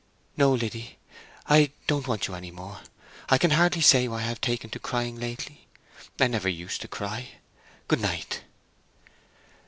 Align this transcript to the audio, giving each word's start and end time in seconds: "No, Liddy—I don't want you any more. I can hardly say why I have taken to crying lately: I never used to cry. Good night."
"No, 0.35 0.51
Liddy—I 0.51 1.69
don't 1.85 2.07
want 2.07 2.25
you 2.27 2.33
any 2.33 2.49
more. 2.49 2.79
I 3.29 3.37
can 3.37 3.51
hardly 3.51 3.83
say 3.83 4.07
why 4.07 4.17
I 4.17 4.21
have 4.23 4.41
taken 4.41 4.71
to 4.71 4.79
crying 4.79 5.19
lately: 5.19 5.67
I 6.19 6.25
never 6.25 6.49
used 6.49 6.81
to 6.81 6.87
cry. 6.87 7.27
Good 7.87 8.01
night." 8.01 8.41